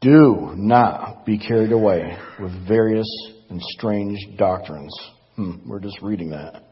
[0.00, 3.08] Do not be carried away with various
[3.48, 4.92] and strange doctrines.
[5.36, 6.64] Hmm, we're just reading that.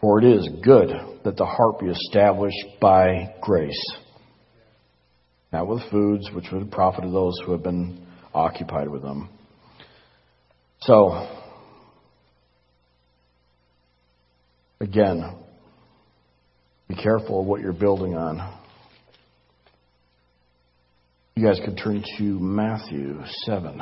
[0.00, 0.90] For it is good
[1.24, 3.84] that the heart be established by grace,
[5.52, 9.28] not with foods which would profit those who have been occupied with them.
[10.80, 11.39] So,
[14.80, 15.34] Again,
[16.88, 18.58] be careful of what you're building on.
[21.36, 23.80] You guys could turn to Matthew 7.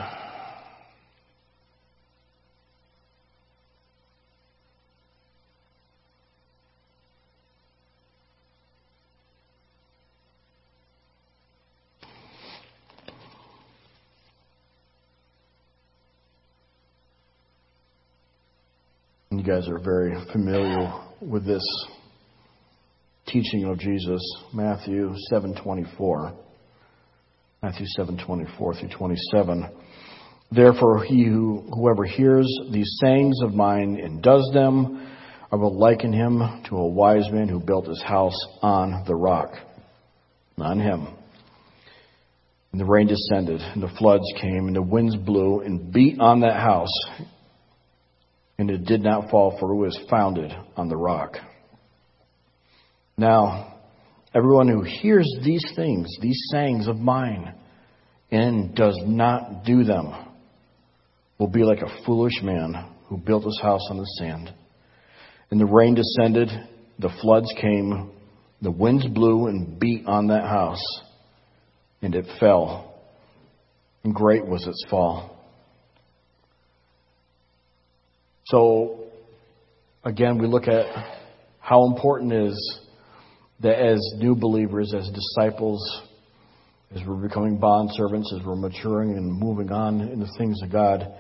[19.49, 21.65] Guys are very familiar with this
[23.27, 24.21] teaching of Jesus,
[24.53, 26.35] Matthew 7:24.
[27.63, 29.71] Matthew 7:24 through 27.
[30.51, 35.01] Therefore he who whoever hears these sayings of mine and does them,
[35.51, 39.55] I will liken him to a wise man who built his house on the rock.
[40.59, 41.09] On him.
[42.73, 46.41] And the rain descended, and the floods came, and the winds blew and beat on
[46.41, 46.93] that house,
[48.59, 51.37] and it did not fall, for it was founded on the rock.
[53.17, 53.75] Now,
[54.35, 57.55] everyone who hears these things, these sayings of mine,
[58.31, 60.13] and does not do them,
[61.39, 64.53] will be like a foolish man who built his house on the sand.
[65.51, 66.49] And the rain descended,
[66.99, 68.11] the floods came,
[68.61, 70.83] the winds blew and beat on that house,
[72.03, 73.01] and it fell,
[74.03, 75.38] and great was its fall.
[78.51, 79.05] So,
[80.05, 80.87] again, we look at
[81.61, 82.81] how important is
[83.61, 86.03] that as new believers, as disciples,
[86.95, 90.73] as we're becoming bond servants, as we're maturing and moving on in the things of
[90.73, 91.15] God,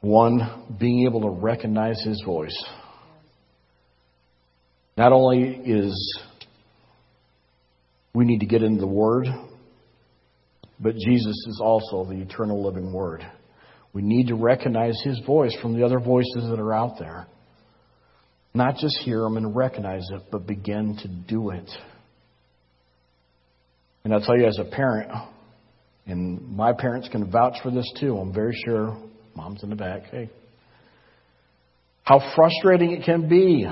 [0.00, 2.56] one, being able to recognize His voice.
[4.96, 6.22] Not only is
[8.14, 9.26] we need to get into the Word,
[10.78, 13.30] but Jesus is also the eternal living Word.
[13.92, 17.26] We need to recognize His voice from the other voices that are out there.
[18.54, 21.70] Not just hear them and recognize it, but begin to do it.
[24.04, 25.10] And I'll tell you as a parent,
[26.06, 28.96] and my parents can vouch for this too, I'm very sure.
[29.36, 30.04] Mom's in the back.
[30.10, 30.30] Hey.
[32.02, 33.66] How frustrating it can be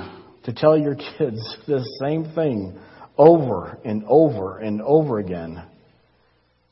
[0.44, 2.78] to tell your kids the same thing
[3.16, 5.64] over and over and over again,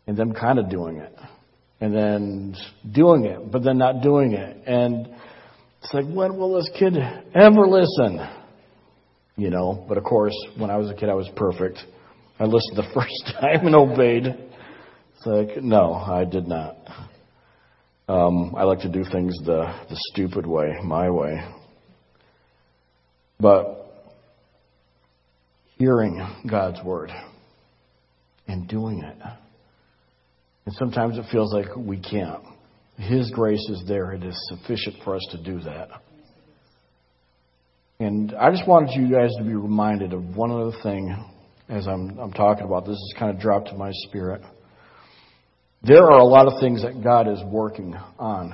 [0.06, 1.12] and them kind of doing it,
[1.80, 2.56] and then
[2.90, 4.66] doing it, but then not doing it.
[4.66, 5.08] And
[5.82, 6.94] it's like, when will this kid
[7.34, 8.20] ever listen?
[9.36, 11.78] You know, but of course, when I was a kid, I was perfect.
[12.38, 14.26] I listened the first time and obeyed.
[14.26, 16.76] It's like, no, I did not.
[18.08, 21.44] Um, I like to do things the, the stupid way, my way.
[23.38, 23.86] But
[25.76, 27.10] hearing God's word
[28.48, 29.16] and doing it.
[30.66, 32.42] And sometimes it feels like we can't.
[32.96, 34.12] His grace is there.
[34.12, 35.88] It is sufficient for us to do that.
[37.98, 41.16] And I just wanted you guys to be reminded of one other thing
[41.68, 42.96] as I'm, I'm talking about this.
[42.96, 44.42] Has kind of dropped to my spirit.
[45.82, 48.52] There are a lot of things that God is working on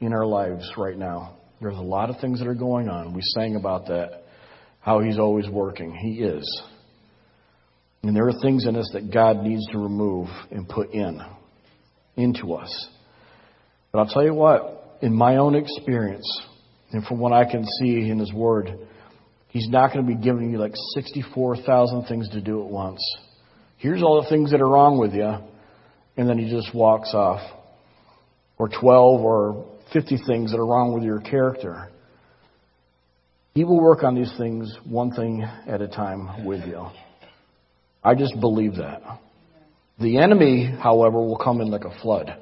[0.00, 1.36] in our lives right now.
[1.60, 3.14] There's a lot of things that are going on.
[3.14, 4.24] We sang about that,
[4.80, 5.94] how He's always working.
[5.94, 6.62] He is.
[8.02, 11.20] And there are things in us that God needs to remove and put in,
[12.16, 12.88] into us.
[13.90, 16.26] But I'll tell you what, in my own experience,
[16.92, 18.78] and from what I can see in His Word,
[19.48, 23.00] He's not going to be giving you like 64,000 things to do at once.
[23.78, 25.34] Here's all the things that are wrong with you,
[26.16, 27.40] and then He just walks off.
[28.58, 31.90] Or 12 or 50 things that are wrong with your character.
[33.54, 36.86] He will work on these things one thing at a time with you.
[38.06, 39.02] I just believe that.
[39.98, 42.36] The enemy, however, will come in like a flood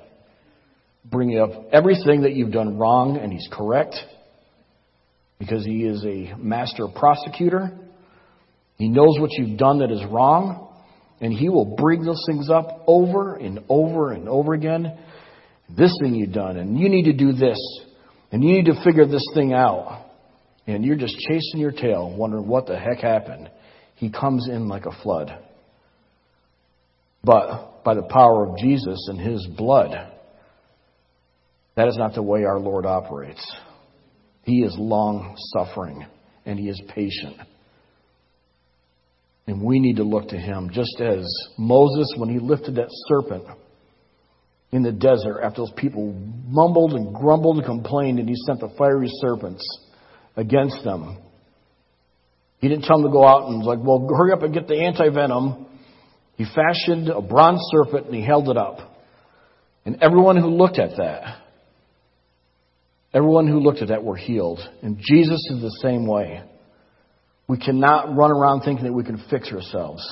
[1.11, 3.95] bringing up everything that you've done wrong, and he's correct
[5.39, 7.71] because he is a master prosecutor.
[8.77, 10.69] He knows what you've done that is wrong,
[11.21, 14.99] and he will bring those things up over and over and over again.
[15.75, 17.59] This thing you've done, and you need to do this,
[18.33, 20.03] and you need to figure this thing out.
[20.67, 23.51] And you're just chasing your tail, wondering what the heck happened.
[23.97, 25.44] He comes in like a flood.
[27.25, 29.91] But by the power of Jesus and his blood,
[31.77, 33.45] that is not the way our Lord operates.
[34.43, 36.07] He is long suffering
[36.45, 37.37] and he is patient.
[39.47, 41.27] And we need to look to him just as
[41.59, 43.45] Moses, when he lifted that serpent
[44.73, 46.13] in the desert after those people
[46.47, 49.65] mumbled and grumbled and complained, and he sent the fiery serpents
[50.37, 51.19] against them.
[52.59, 54.81] He didn't tell them to go out and like, well, hurry up and get the
[54.81, 55.67] anti venom.
[56.37, 58.79] He fashioned a bronze serpent and he held it up.
[59.87, 61.45] And everyone who looked at that
[63.15, 64.59] Everyone who looked at that were healed.
[64.83, 66.43] And Jesus is the same way.
[67.47, 70.05] We cannot run around thinking that we can fix ourselves.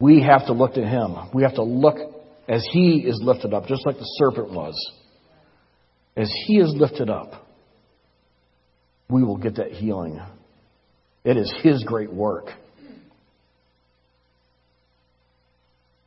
[0.00, 1.14] We have to look to Him.
[1.32, 1.96] We have to look
[2.48, 4.74] as He is lifted up, just like the serpent was.
[6.16, 7.46] As He is lifted up,
[9.08, 10.20] we will get that healing.
[11.24, 12.46] It is His great work.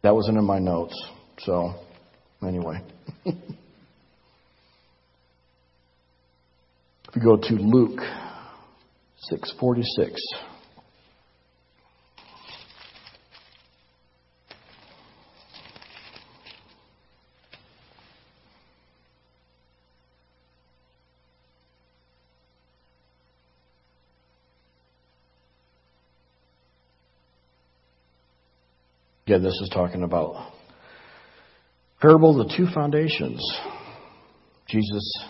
[0.06, 0.94] That wasn't in my notes.
[1.40, 1.74] So,
[2.48, 2.80] anyway.
[7.10, 8.02] If you go to Luke
[9.30, 10.22] 646.
[29.28, 30.52] Again, this is talking about
[32.00, 33.42] parable of the two foundations.
[34.68, 35.26] Jesus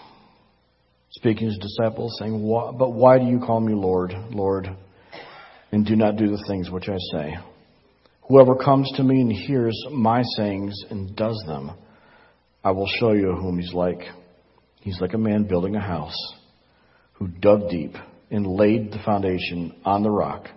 [1.11, 2.45] speaking to his disciples, saying,
[2.77, 4.67] But why do you call me Lord, Lord,
[5.71, 7.35] and do not do the things which I say?
[8.27, 11.71] Whoever comes to me and hears my sayings and does them,
[12.65, 14.01] I will show you whom he's like.
[14.81, 16.17] He's like a man building a house
[17.13, 17.93] who dug deep
[18.29, 20.49] and laid the foundation on the rock.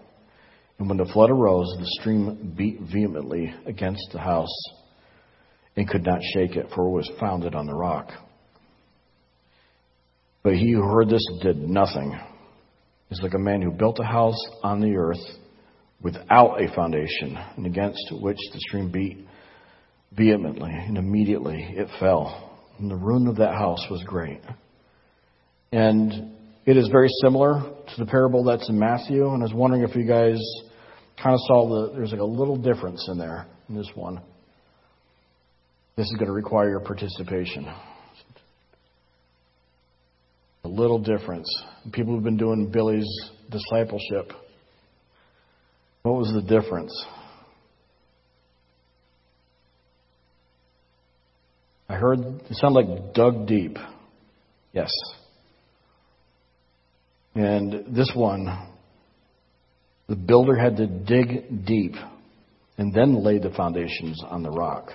[0.79, 4.55] And when the flood arose, the stream beat vehemently against the house
[5.77, 8.11] and could not shake it, for it was founded on the rock.
[10.43, 12.19] But he who heard this did nothing.
[13.11, 15.25] is like a man who built a house on the earth
[16.01, 19.27] without a foundation, and against which the stream beat
[20.13, 22.57] vehemently, and immediately it fell.
[22.79, 24.41] And the ruin of that house was great.
[25.73, 29.83] And it is very similar to the parable that's in Matthew, and I was wondering
[29.83, 30.41] if you guys
[31.23, 34.21] kind of saw the there's like a little difference in there in this one.
[35.97, 37.67] This is going to require your participation.
[40.65, 41.49] A little difference.
[41.93, 43.09] People who've been doing Billy's
[43.51, 44.33] discipleship.
[46.03, 46.93] What was the difference?
[51.89, 53.77] I heard it sounded like dug deep.
[54.73, 54.91] Yes.
[57.35, 58.47] And this one,
[60.09, 61.95] the builder had to dig deep
[62.79, 64.91] and then lay the foundations on the rock.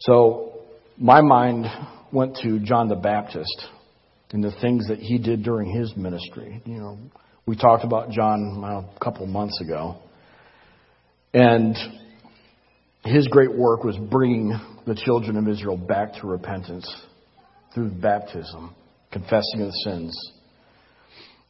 [0.00, 0.60] So
[0.98, 1.66] my mind
[2.12, 3.66] went to John the Baptist
[4.32, 6.60] and the things that he did during his ministry.
[6.64, 6.98] You know,
[7.46, 9.96] we talked about John a couple months ago.
[11.34, 11.76] And
[13.04, 16.88] his great work was bringing the children of Israel back to repentance
[17.74, 18.74] through baptism,
[19.10, 20.32] confessing of sins.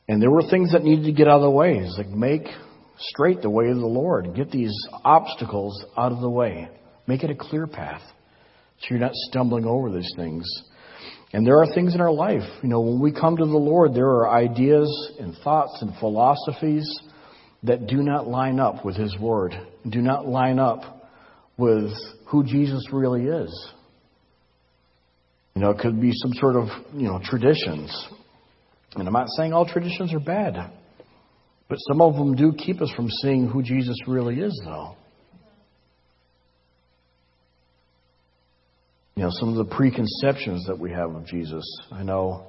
[0.08, 1.78] And there were things that needed to get out of the way.
[1.78, 2.46] It's like make
[2.98, 4.34] straight the way of the Lord.
[4.34, 4.74] Get these
[5.04, 6.68] obstacles out of the way.
[7.06, 8.02] Make it a clear path
[8.80, 10.44] so you're not stumbling over these things.
[11.32, 13.94] And there are things in our life, you know, when we come to the Lord,
[13.94, 16.86] there are ideas and thoughts and philosophies
[17.62, 19.54] that do not line up with His Word,
[19.88, 21.10] do not line up
[21.56, 21.90] with
[22.26, 23.72] who Jesus really is.
[25.54, 28.08] You know, it could be some sort of, you know, traditions.
[28.96, 30.70] And I'm not saying all traditions are bad,
[31.68, 34.96] but some of them do keep us from seeing who Jesus really is, though.
[39.16, 41.64] You know, some of the preconceptions that we have of Jesus.
[41.90, 42.46] I know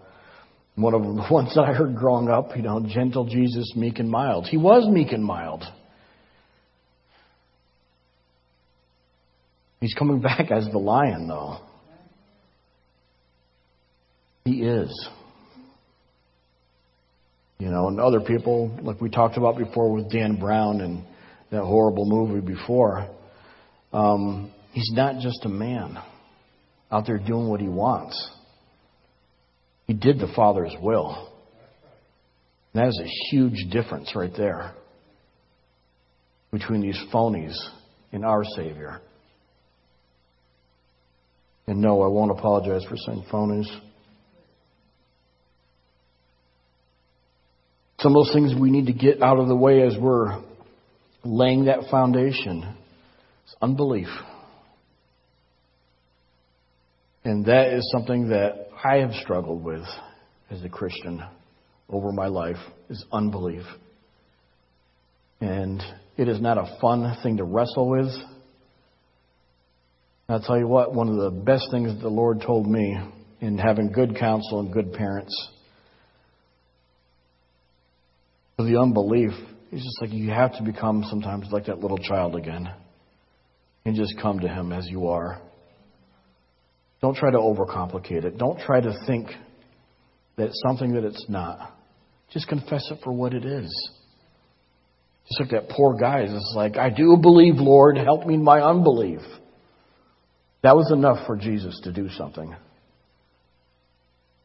[0.76, 4.10] one of the ones that I heard growing up, you know, gentle Jesus, meek and
[4.10, 4.48] mild.
[4.48, 5.64] He was meek and mild.
[9.80, 11.58] He's coming back as the lion, though.
[14.46, 15.10] He is.
[17.64, 21.02] You know, and other people, like we talked about before with Dan Brown and
[21.50, 23.08] that horrible movie before,
[23.94, 25.98] um, he's not just a man
[26.92, 28.30] out there doing what he wants.
[29.88, 31.32] He did the Father's will.
[32.74, 34.74] And that is a huge difference right there
[36.52, 37.56] between these phonies
[38.12, 39.00] and our Savior.
[41.68, 43.74] And no, I won't apologize for saying phonies.
[48.04, 50.44] Some of those things we need to get out of the way as we're
[51.24, 52.76] laying that foundation
[53.48, 54.10] is unbelief.
[57.24, 59.86] And that is something that I have struggled with
[60.52, 61.24] as a Christian
[61.88, 62.58] over my life
[62.90, 63.64] is unbelief.
[65.40, 65.82] And
[66.18, 68.12] it is not a fun thing to wrestle with.
[70.28, 73.00] I'll tell you what, one of the best things the Lord told me
[73.40, 75.34] in having good counsel and good parents
[78.56, 79.32] for the unbelief
[79.72, 82.70] is just like you have to become sometimes like that little child again
[83.86, 85.42] and just come to Him as you are.
[87.02, 88.38] Don't try to overcomplicate it.
[88.38, 89.28] Don't try to think
[90.38, 91.76] that it's something that it's not.
[92.32, 93.92] Just confess it for what it is.
[95.28, 98.62] Just like that poor guy is like, I do believe, Lord, help me in my
[98.62, 99.22] unbelief.
[100.64, 102.56] That was enough for Jesus to do something.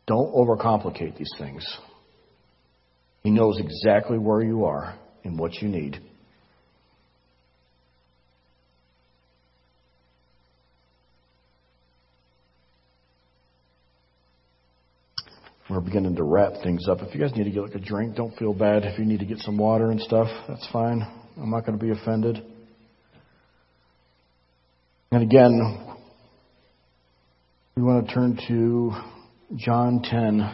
[0.06, 1.64] Don't overcomplicate these things.
[3.22, 6.00] He knows exactly where you are and what you need.
[15.68, 17.02] We're beginning to wrap things up.
[17.02, 18.84] If you guys need to get like a drink, don't feel bad.
[18.84, 21.06] If you need to get some water and stuff, that's fine.
[21.36, 22.42] I'm not going to be offended.
[25.10, 25.94] And again,
[27.76, 28.92] we want to turn to
[29.56, 30.50] John 10,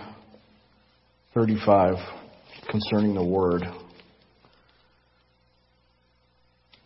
[1.32, 1.94] 35,
[2.70, 3.62] concerning the Word.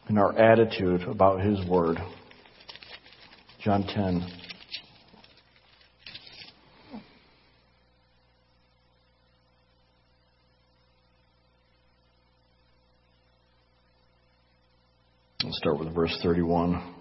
[0.08, 1.98] And our attitude about His Word.
[3.60, 4.26] John 10.
[15.44, 16.97] Let's start with verse 31.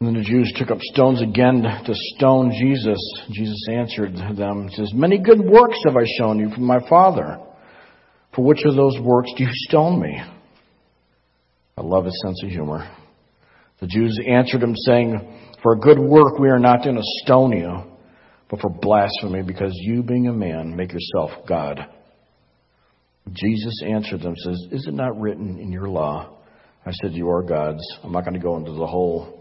[0.00, 2.98] And then the Jews took up stones again to stone Jesus.
[3.32, 7.38] Jesus answered them, says, Many good works have I shown you from my Father.
[8.34, 10.20] For which of those works do you stone me?
[11.76, 12.88] I love his sense of humor.
[13.80, 17.52] The Jews answered him, saying, For a good work we are not going to stone
[17.52, 17.82] you,
[18.48, 21.80] but for blasphemy, because you, being a man, make yourself God.
[23.32, 26.36] Jesus answered them, says, Is it not written in your law?
[26.86, 27.82] I said, You are gods.
[28.04, 29.37] I'm not going to go into the whole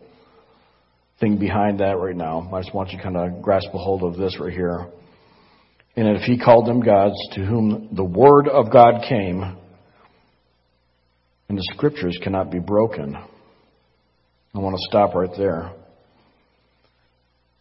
[1.20, 2.50] thing behind that right now.
[2.54, 4.88] I just want you to kind of grasp a hold of this right here.
[5.96, 9.58] And if he called them gods to whom the word of God came,
[11.50, 13.16] and the scriptures cannot be broken.
[13.16, 15.72] I want to stop right there.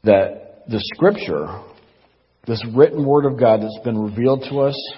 [0.04, 1.62] That the scripture,
[2.46, 4.94] this written word of God that's been revealed to us,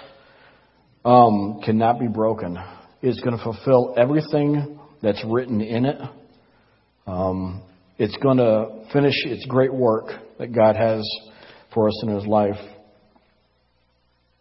[1.05, 2.57] um, cannot be broken.
[3.01, 6.01] It's going to fulfill everything that's written in it.
[7.07, 7.63] Um,
[7.99, 10.05] it's going to finish its great work
[10.39, 11.07] that God has
[11.73, 12.57] for us in His life.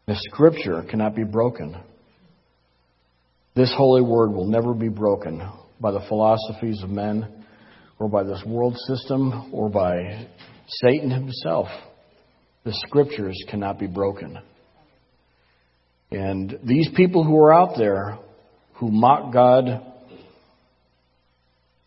[0.07, 1.77] The scripture cannot be broken.
[3.55, 5.43] This holy word will never be broken
[5.81, 7.45] by the philosophies of men
[7.99, 10.29] or by this world system or by
[10.69, 11.67] Satan himself.
[12.65, 14.39] The scriptures cannot be broken.
[16.13, 18.19] And these people who are out there
[18.75, 19.85] who mock God,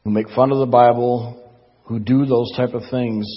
[0.04, 1.41] who make fun of the Bible,
[1.92, 3.28] who do those type of things,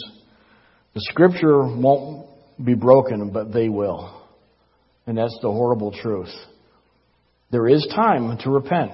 [0.94, 2.28] the scripture won't
[2.64, 4.22] be broken, but they will.
[5.08, 6.32] And that's the horrible truth.
[7.50, 8.92] There is time to repent,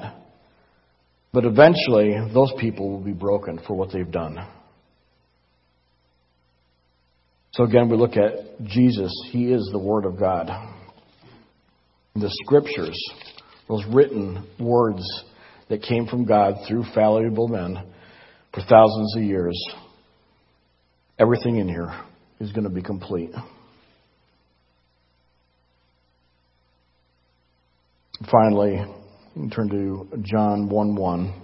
[1.34, 4.38] but eventually those people will be broken for what they've done.
[7.52, 9.12] So again, we look at Jesus.
[9.30, 10.48] He is the Word of God.
[12.14, 12.98] The Scriptures,
[13.68, 15.02] those written words
[15.68, 17.89] that came from God through fallible men
[18.52, 19.56] for thousands of years,
[21.18, 21.92] everything in here
[22.40, 23.30] is going to be complete.
[28.30, 28.84] Finally,
[29.52, 31.34] turn to John 1 1.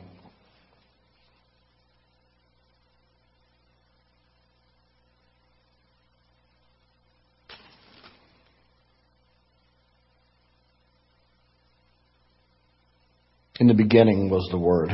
[13.59, 14.91] In the beginning was the Word,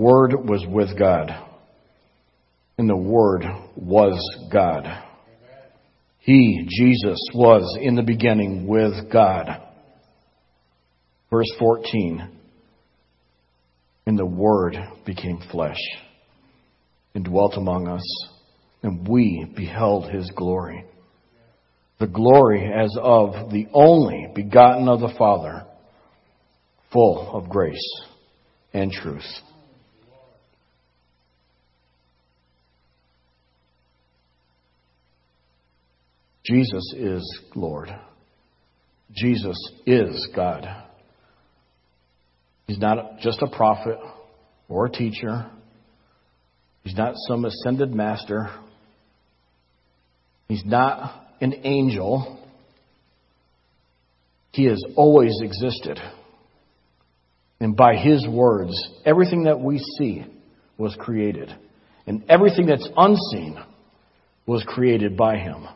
[0.00, 1.30] Word was with God,
[2.78, 3.44] and the Word
[3.76, 4.18] was
[4.50, 4.86] God.
[6.20, 9.60] He, Jesus, was in the beginning with God.
[11.28, 12.30] Verse 14
[14.06, 15.76] And the Word became flesh
[17.14, 18.28] and dwelt among us,
[18.82, 20.86] and we beheld his glory.
[21.98, 25.66] The glory as of the only begotten of the Father,
[26.90, 28.00] full of grace
[28.72, 29.26] and truth.
[36.50, 37.96] Jesus is Lord.
[39.12, 40.66] Jesus is God.
[42.66, 43.98] He's not just a prophet
[44.68, 45.48] or a teacher.
[46.82, 48.50] He's not some ascended master.
[50.48, 52.44] He's not an angel.
[54.50, 56.00] He has always existed.
[57.60, 58.72] And by His words,
[59.04, 60.26] everything that we see
[60.76, 61.54] was created.
[62.08, 63.56] And everything that's unseen
[64.46, 65.68] was created by Him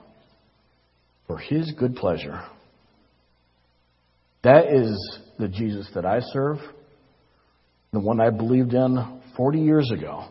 [1.27, 2.43] for His good pleasure.
[4.43, 6.59] That is the Jesus that I serve
[7.95, 10.25] the one I believed in 40 years ago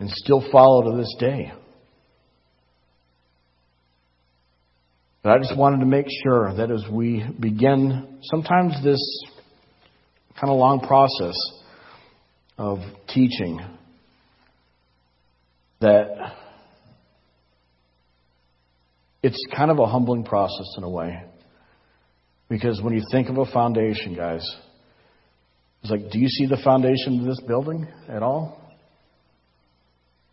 [0.00, 1.52] and still follow to this day.
[5.22, 9.00] But I just wanted to make sure that as we begin sometimes this
[10.40, 11.36] kind of long process
[12.56, 13.60] of teaching,
[15.80, 16.34] that
[19.28, 21.22] it's kind of a humbling process in a way.
[22.48, 24.42] Because when you think of a foundation, guys,
[25.82, 28.58] it's like, do you see the foundation of this building at all?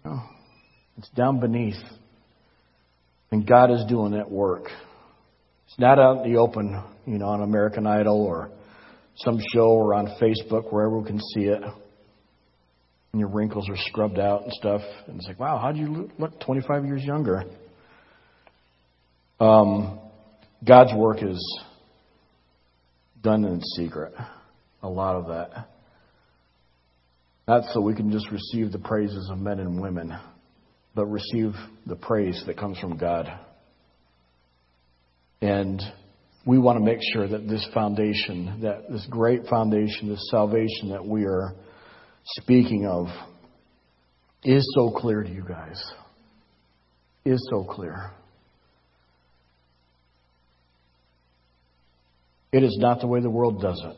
[0.05, 0.21] No.
[0.97, 1.81] It's down beneath.
[3.31, 4.69] And God is doing that work.
[5.67, 8.49] It's not out in the open, you know, on American Idol or
[9.17, 11.61] some show or on Facebook where everyone can see it.
[13.11, 14.81] And your wrinkles are scrubbed out and stuff.
[15.07, 17.43] And it's like, wow, how'd you look 25 years younger?
[19.39, 19.99] Um,
[20.65, 21.61] God's work is
[23.21, 24.13] done in secret
[24.85, 25.67] a lot of that.
[27.47, 30.15] Not so we can just receive the praises of men and women,
[30.93, 31.53] but receive
[31.85, 33.27] the praise that comes from God.
[35.41, 35.81] And
[36.45, 41.05] we want to make sure that this foundation, that this great foundation, this salvation that
[41.05, 41.53] we are
[42.37, 43.07] speaking of,
[44.43, 45.83] is so clear to you guys.
[47.25, 48.11] Is so clear.
[52.55, 53.97] It is not the way the world does it.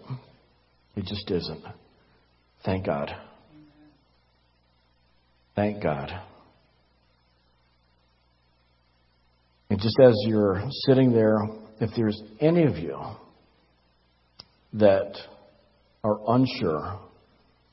[0.95, 1.63] It just isn't.
[2.65, 3.15] Thank God.
[5.55, 6.09] Thank God.
[9.69, 11.37] And just as you're sitting there,
[11.79, 12.97] if there's any of you
[14.73, 15.13] that
[16.03, 16.99] are unsure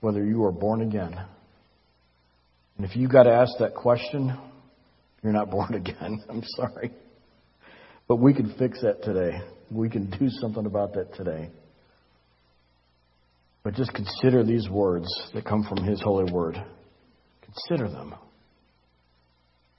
[0.01, 1.18] whether you are born again.
[2.76, 4.39] And if you got to ask that question,
[5.22, 6.22] you're not born again.
[6.28, 6.93] I'm sorry.
[8.07, 9.41] But we can fix that today.
[9.70, 11.50] We can do something about that today.
[13.62, 16.62] But just consider these words that come from His holy word.
[17.42, 18.14] Consider them.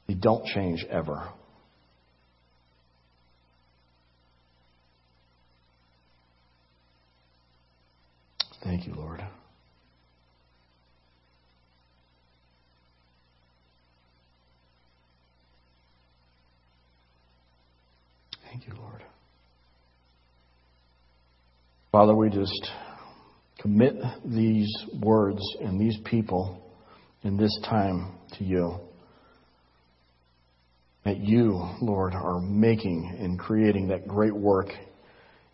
[0.07, 1.29] They don't change ever.
[8.63, 9.23] Thank you, Lord.
[18.49, 18.84] Thank you, Lord.
[21.95, 22.71] Father, we just
[23.57, 23.93] commit
[24.25, 24.69] these
[25.01, 26.61] words and these people
[27.23, 28.81] in this time to you.
[31.05, 34.67] That you, Lord, are making and creating that great work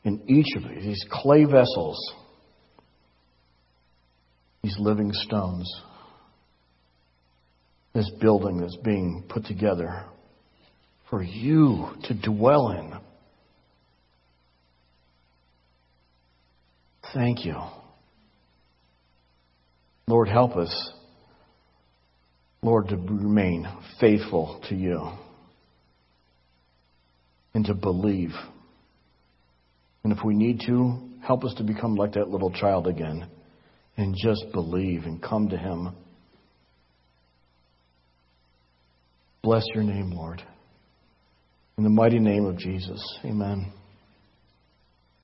[0.03, 1.99] in each of these clay vessels,
[4.63, 5.71] these living stones,
[7.93, 10.05] this building that's being put together
[11.07, 13.10] for you to dwell in.
[17.13, 17.55] Thank you.
[20.07, 20.91] Lord, help us,
[22.61, 23.67] Lord, to remain
[23.99, 25.11] faithful to you
[27.53, 28.31] and to believe.
[30.03, 33.27] And if we need to, help us to become like that little child again
[33.97, 35.89] and just believe and come to Him.
[39.43, 40.41] Bless your name, Lord.
[41.77, 43.01] In the mighty name of Jesus.
[43.25, 43.71] Amen.